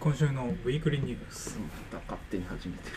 [0.00, 2.96] 今週のウィークリーニュース、また勝手に始めてる。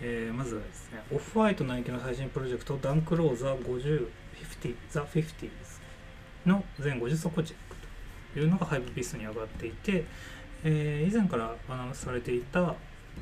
[0.00, 4.08] えーまずはですねオフホワイトナイキの最新プロジェクトダンクローザ50
[4.62, 5.48] 50 The 50s
[6.44, 7.76] の全50足をチェック
[8.34, 10.04] というのがハイブピースに上がっていて、
[10.64, 12.60] えー以前からアナウンスされていた、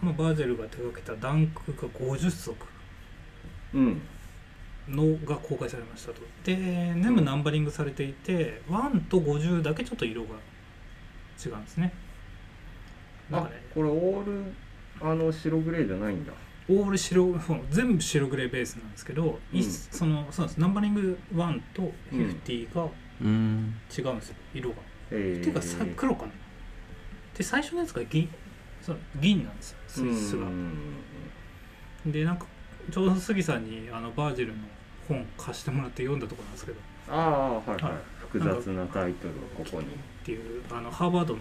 [0.00, 2.54] まあ、バージェルが手掛けたダンクが50足。
[3.74, 4.02] うん。
[4.88, 6.20] のが公開されましたと。
[6.44, 10.28] で全部ナンバリングされていて1と50だけちょっと色が
[11.44, 11.92] 違うんですね
[13.30, 13.62] なんあかね。
[13.74, 14.42] これオール
[15.00, 16.32] あの白グレーじゃないんだ。
[16.68, 17.34] オール白
[17.70, 19.70] 全部白グレーベースなんですけど、いうん。
[19.70, 20.60] そのそうなんです。
[20.60, 22.88] ナンバリング1と50が
[23.20, 23.74] うん。
[23.96, 24.36] 違うんですよ。
[24.54, 24.76] 色が、
[25.10, 26.32] えー、っていうかさ黒かな。
[27.36, 28.28] で最初のやつが銀
[28.80, 29.78] そう銀なんですよ。
[29.88, 30.92] スイスがうん
[32.06, 32.46] でなんか
[32.90, 34.58] ちょうど杉さんにあのバージェルの
[35.08, 36.78] 本貸してもらって読んだところなんですけど。
[37.08, 37.92] ああはいはい、はい。
[38.20, 39.86] 複雑なタイトルをここに。
[39.88, 39.88] っ
[40.24, 41.40] ていうあのハーバードの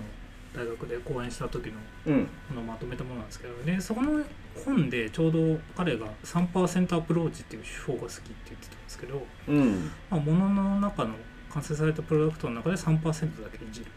[0.55, 1.73] 大学で講演した時の
[2.05, 2.27] うん。
[2.55, 4.23] のまとめたものなんですけどでそこの
[4.65, 9.91] 本でちょうど彼が3%アプローチっていう手法が好きって言ってたんですけど、うん。
[10.09, 11.15] まあ、物の中の
[11.51, 13.03] 完成されたプロダクトの中で3%
[13.43, 13.87] だけいじる。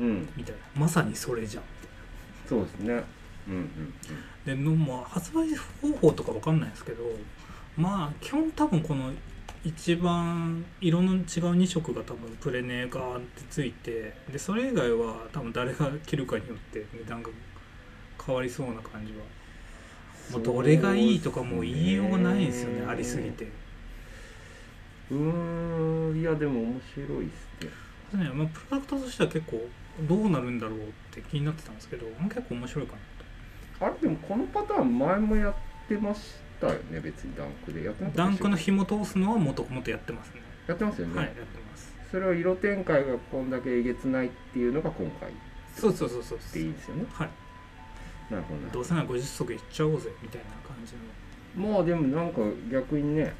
[0.00, 0.28] うん。
[0.36, 0.80] みたいな。
[0.80, 1.64] まさにそれじゃん。
[2.48, 3.04] そうですね。
[3.48, 3.94] うんうん
[4.44, 5.48] での、まあ、発売
[5.82, 7.04] 方法とかわかんないですけど
[7.76, 9.12] まあ基本多分この
[9.66, 17.30] 一番色の違う2色が多分プレネガーンってついてでそれ以外は多分誰が着るかによって値段が
[18.24, 19.18] 変わりそうな感じは。
[20.30, 23.48] もうどれがいいとかもう言いようがないんですよねありすぎて。
[25.10, 27.64] うんいやでも面白いっす
[28.14, 28.24] ね。
[28.24, 28.30] ね。
[28.32, 29.68] まあ、プロダクトとしては結構
[30.08, 32.94] どうなるんだろうって気になってたんですけど結構面白いか
[33.80, 35.54] なあれでもこのパターン前もやっ
[35.88, 37.84] てましたよね別にダンクで。
[37.84, 40.40] やってなかったダンクの紐通すのはもともとやってますね。
[40.68, 41.40] ょやってますよね、はいやって
[41.70, 41.94] ます。
[42.10, 45.30] それは色展開がこんだけえげつないっていうのが今回。
[45.30, 45.32] っ
[45.74, 46.38] そうそうそうそう。
[46.38, 47.04] ていいですよね。
[47.12, 47.30] はい。
[48.30, 51.68] なるほどねどうせなら50足いっちゃおうぜみたいな感じの。
[51.68, 52.40] まあでもなんか
[52.70, 53.34] 逆にね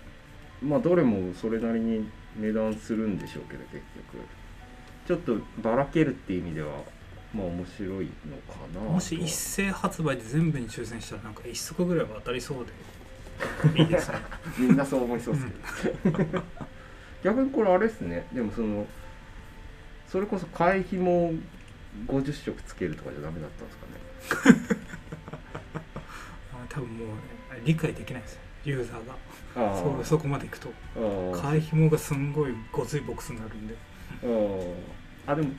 [0.62, 3.82] まあどれもそれなりに値段するんでしょうけど結
[4.12, 4.25] 局。
[5.06, 6.82] ちょっとばらけるっていう意味では
[7.32, 8.93] まあ面白いのかなと。
[8.93, 12.72] もし一斉発売で全部に抽選したらなんか一足ぐらいは当たりそうで
[13.76, 14.19] いいですね。
[14.58, 15.47] みんなそう思いそうです
[16.10, 16.42] けど。
[17.22, 18.26] 逆にこれあれですね。
[18.32, 18.86] でもその
[20.08, 21.34] それこそ替え紐を
[22.06, 24.76] 50色つけるとかじゃダメだったんですかね。
[26.54, 29.76] あ多分もう、ね、理解できないですよユーザーが。
[29.76, 30.69] そうそこまでいくと。
[30.96, 31.02] ああ
[31.52, 33.75] 替え紐がすんごいごついボックスになるんで。
[35.26, 35.50] ああでも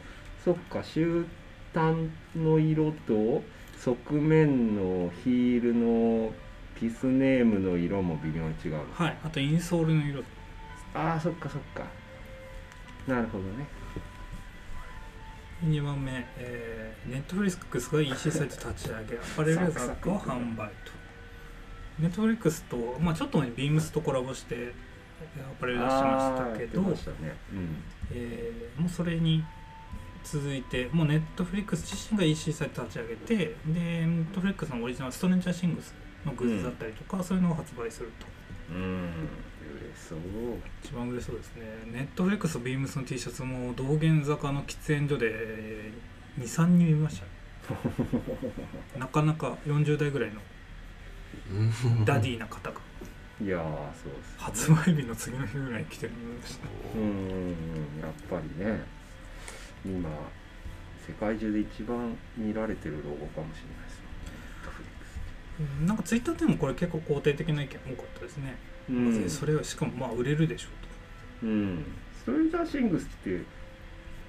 [0.44, 0.82] そっか。
[0.82, 1.26] 終
[1.74, 3.44] 端の色と
[3.78, 6.34] 側面のヒールの
[6.80, 10.24] ピスネームの色も微妙に違うのはいあとインソールの色。
[10.94, 11.84] ああそっかそっか。
[13.08, 13.66] なるほどね。
[15.66, 20.92] 2番目、えー、ネットフリックスが EC サイト立ち上げアパレル雑貨を販売と。
[22.00, 26.96] Netflix と、まあ、ちょっと前にビームスとコラボしてえーアパレル出しましたけどね。
[27.52, 27.84] うん。
[28.12, 29.44] えーもうそれに
[30.24, 35.94] 続いてもう Netflix 自身が EC サイト立ち上げてで Netflix のオリジナル Stranger Things
[36.28, 38.28] のグッズだったりとか、そういうのを発売すると。
[38.72, 39.10] うん。
[39.80, 40.20] 嬉しそう
[40.84, 41.64] 一番嬉しそうですね。
[41.92, 45.92] Netflix とビームスの T シャツも道玄坂の喫煙所で
[46.40, 47.32] 23人見ましたね。
[48.98, 50.42] なかなか40代ぐらいの
[52.06, 52.80] ダディーな方が。
[53.40, 53.62] いやー
[53.94, 57.50] そうです、ね、発売日の次の日ぐらいに来てるの見ましたうん。
[58.02, 58.84] やっぱりね
[59.86, 60.10] 今
[61.06, 63.87] 世界中で一番見られてるロゴかもしれない
[65.86, 68.56] なんかツイッターでもこれ結構肯定的な意見多かったですね、
[68.90, 69.30] うん。
[69.30, 70.68] それはしかもまあ売れるでしょ
[71.44, 71.86] ううん。
[72.20, 73.42] ストレンジャーシングスって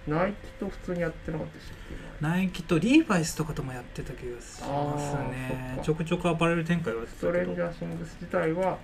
[0.07, 5.81] ナイキと普通にやってなかったでしたっけとナイキとリーバイスとかともやってた気がしますね。
[5.83, 8.79] ちょくちょくアパレル展開はストレンジャーシングス自体は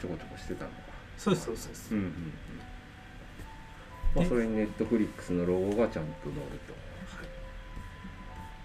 [0.00, 0.76] ちょこちょこしてたのか。
[1.18, 1.94] そうですそうですそうです。
[1.94, 2.12] うんうんうん。
[4.14, 6.60] まあそれにネットフリックスのロゴがちゃんと載る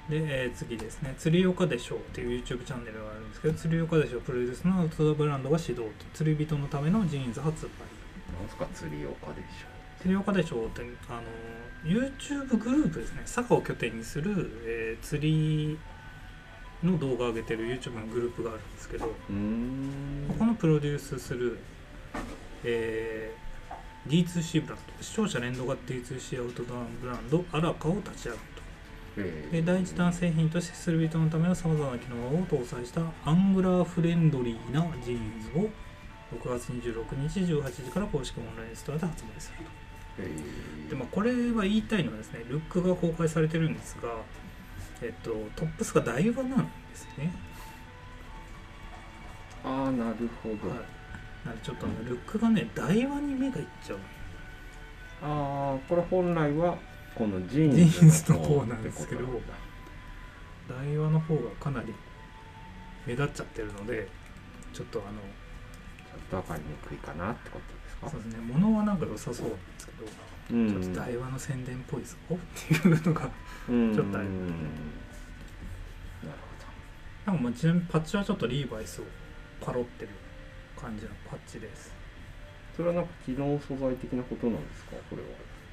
[0.09, 4.21] で、えー次ですね「釣りよかでしょう」っていう YouTube チャンネルがあるんですけど釣りよかでしょう。
[4.21, 5.89] プロデュースのアウトドアブランドが始動と。
[6.13, 7.69] 釣り人のためのジーンズ発売。
[7.69, 7.73] と
[8.41, 8.65] なんすか？
[8.73, 9.45] 釣りよかでし
[9.99, 11.21] 釣りよかでしょうってあの
[11.83, 13.21] YouTube グループですね。
[13.25, 14.31] 佐賀を拠点にする、
[14.65, 15.77] えー釣り
[16.83, 19.13] の動画を上げてる YouTube のグループがあるんですけどこ
[20.37, 21.57] このプロデュースする、
[22.63, 23.47] えー
[24.07, 28.37] D2C ブランド視聴者連動型 D2C アウトドアブランドアラカを立ち上げ
[29.51, 35.69] で第一弾製品として釣りする人のためのさまざまな機能を搭載したアングラーフレンドリーなジーンズを
[36.37, 39.65] 6月26日18時から公式オンラインストアで発売する
[40.19, 44.09] えとで、まあ、これは言いたいのはですねルックが公開されてるんですが
[45.01, 47.31] えっとトップスが台場なんですね。
[49.63, 50.97] ああなるほど、はい。
[51.45, 53.97] なんでちょっとルックがね台場に目がいっちゃう
[55.21, 56.77] ああこれ本来は
[57.17, 59.21] このジーンズズの方なんですけど
[60.69, 61.93] 台場の方がかなり
[63.05, 64.07] 目立っちゃってるので
[64.73, 68.09] ちょっとあのちょっと分かりにくいかなってことですか？
[68.09, 68.41] そうですね。
[68.53, 70.05] 物はなんか良さそうなんですけど、
[70.51, 70.69] うん。
[70.83, 72.15] ちょっと台湾の宣伝っぽいぞ。
[72.31, 73.29] っていうのが
[73.69, 73.95] うん。
[73.95, 74.59] ちょっとあるうんなる
[77.25, 79.05] なんかまあちなみにパッチはちょっとリーバイスを
[79.61, 80.09] パロってる
[80.79, 81.91] 感じのパッチです。
[82.77, 84.91] ほどそれはなんか機能素材的なことなんですか？
[85.09, 85.27] これは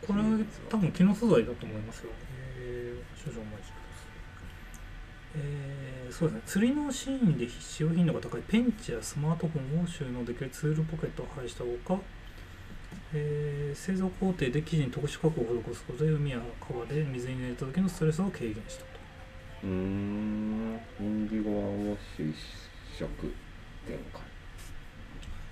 [0.06, 0.23] これ
[0.69, 2.11] 多分機能素材だと思いますよ。
[2.59, 5.37] えー、少々お待ちください。
[5.37, 6.43] えー、そうですね。
[6.47, 12.01] 釣りのシーンで使用頻度が高いペンチやスマートフォンを収納できるツールポケットを配したほか、
[13.12, 18.87] えー製造工程で生地に特殊加工を施すことで海や川で水に濡れた時のストレスを軽減したと。
[19.65, 20.81] うーん。
[21.01, 22.37] インディゴアンウォッシュ一
[23.01, 23.09] 色
[23.85, 24.23] 展開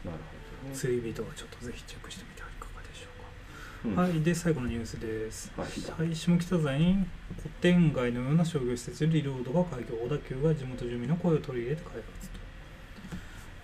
[0.05, 0.75] なるほどね。
[0.75, 2.52] 釣り人はちょっとぜひチェックしてみてはい
[3.85, 5.51] はいで最後のニュースです。
[5.57, 6.07] はい。
[6.07, 7.05] はい、下北沢に
[7.37, 9.97] 古典街のような商業施設リロードが開業。
[9.97, 12.39] 小田急が地元住民の声を取り入れて開発と、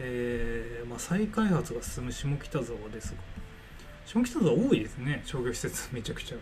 [0.00, 3.18] えーまあ、再開発が進む下北沢ですが。
[4.04, 5.22] 下北沢多いですね。
[5.24, 6.36] 商業施設めちゃくちゃ。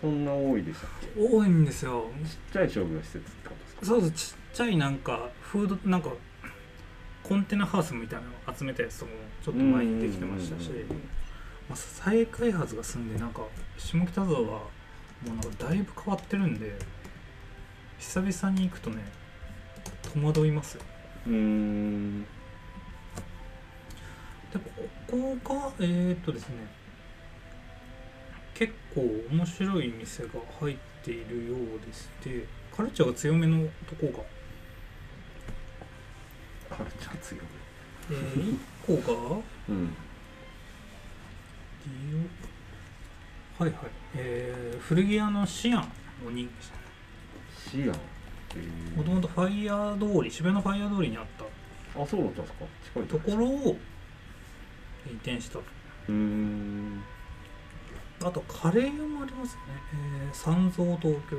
[0.00, 1.20] そんな多いでしたっけ？
[1.20, 2.08] 多いんですよ。
[2.24, 3.86] ちっちゃい商業施設ってことですか？
[3.86, 4.10] そうそう。
[4.12, 6.10] ちっちゃいなんかフードなんか
[7.24, 10.68] コンテナハウスみたいなの集めたやつとかもちょっと前にできてましたし。
[10.68, 11.00] うんうんうんうん
[11.68, 13.42] まあ、再開発が進んでなんか
[13.76, 14.62] 下北沢はも
[15.26, 16.72] うなんかだいぶ変わってるんで
[17.98, 19.04] 久々に行くとね
[20.14, 20.82] 戸惑いますよ。
[21.26, 22.22] うーん。
[22.22, 22.26] で
[25.06, 26.56] ここがえー、っとですね
[28.54, 30.30] 結構面白い店が
[30.60, 34.24] 入っているようでしてカルチャーが強めのとこ
[36.70, 37.44] が、カルチャー強い
[38.10, 39.94] えー、1個がうん
[43.58, 43.78] はいはい。
[44.14, 45.92] えー、古着屋のシアン
[46.24, 48.96] の人気シアン？
[48.96, 51.44] もともとファイヤー通り渋谷のファイヤー通りにあった。
[52.00, 52.64] あそうだったんですか？
[52.94, 53.36] 近いとこ。
[53.36, 53.76] ろを
[55.06, 55.54] 移転した。
[55.54, 55.64] と
[56.08, 57.02] うーん。
[58.24, 59.62] あとカレー屋もありますね、
[59.92, 61.36] えー、三蔵東京。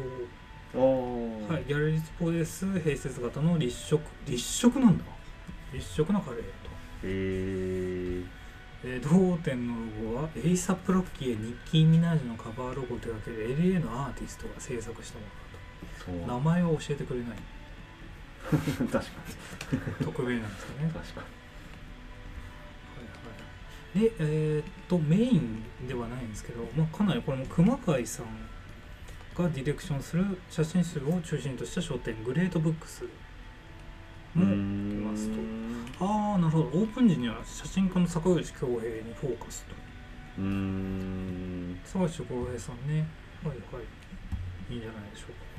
[0.76, 4.02] ああはいギャラリースペース併設型の立食。
[4.28, 5.04] 立食なんだ。
[5.74, 6.52] 立食のカレー屋と、
[7.04, 8.24] え
[8.84, 9.74] えー、同店の
[10.04, 16.34] ロゴはエイサップ・ロッキーやニッキー・ミナージュのカバーロゴを手掛ける LA のアーティストが制作したものだと。
[16.34, 17.38] 名前は教えてくれない。
[18.50, 19.02] 確か
[20.04, 20.88] 匿名なんですかね。
[20.88, 21.28] に 確かは
[23.98, 28.26] いはい、で、えーっとメインではないんですけど、まあ、かなりこれも熊谷さん
[29.36, 33.04] がディレクションする写真集を中心とした書店グレートブックス
[34.36, 35.36] にもうますと
[36.02, 36.66] ああなるほど。
[36.66, 39.76] オープン時には写真家の坂口恭平にフォーカスと。
[40.38, 41.80] うーん。
[41.84, 43.06] 坂口恭平さんね。
[43.44, 44.74] はいはい。
[44.74, 45.50] いいんじゃないでしょうか。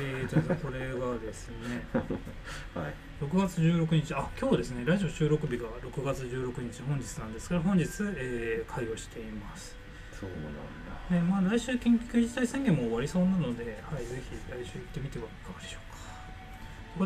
[0.00, 1.86] えー、じゃあこれがですね。
[2.74, 2.94] はい。
[3.20, 4.14] 6月16日。
[4.14, 4.84] あ今日ですね。
[4.84, 6.82] ラジオ収録日が6月16日。
[6.82, 7.84] 本日なんですけど本日、
[8.16, 9.76] えー、開業しています。
[10.18, 10.58] そうなんだ。
[11.10, 15.98] ねまあ、来週緊急事態宣言も終わりそうなので、はい、ぜひ来週行ってみてはいかがでしょうか。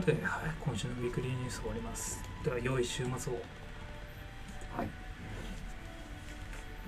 [0.03, 2.32] ということで、はい、今週のウィークリーニュース終わります。
[2.45, 3.37] では、良い週末を。
[4.77, 5.02] はい